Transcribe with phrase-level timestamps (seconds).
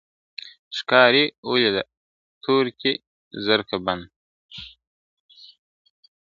[0.77, 1.93] ښکاري ولیده په
[2.43, 2.93] تور کي
[3.45, 4.09] زرکه بنده!.